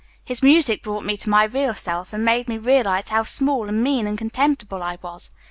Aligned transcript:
His 0.25 0.41
music 0.41 0.81
brought 0.81 1.03
me 1.05 1.15
to 1.17 1.29
my 1.29 1.43
real 1.43 1.75
self 1.75 2.11
and 2.11 2.25
made 2.25 2.49
me 2.49 2.57
realize 2.57 3.09
how 3.09 3.21
small 3.23 3.69
and 3.69 3.83
mean 3.83 4.07
and 4.07 4.17
contemptible 4.17 4.81
I 4.81 4.97
was. 4.99 5.29